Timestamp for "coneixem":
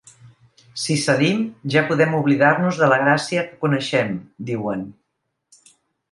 3.65-4.15